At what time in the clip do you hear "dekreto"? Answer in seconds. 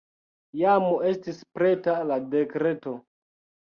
2.35-3.01